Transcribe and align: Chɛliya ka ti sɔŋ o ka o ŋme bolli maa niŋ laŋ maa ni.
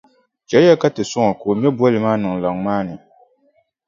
Chɛliya 0.49 0.75
ka 0.81 0.87
ti 0.95 1.03
sɔŋ 1.11 1.25
o 1.31 1.37
ka 1.39 1.45
o 1.51 1.53
ŋme 1.57 1.69
bolli 1.77 1.99
maa 2.05 2.19
niŋ 2.21 2.33
laŋ 2.43 2.55
maa 2.65 2.81
ni. 2.87 2.93